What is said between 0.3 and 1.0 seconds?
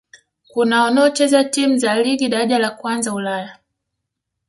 Kuna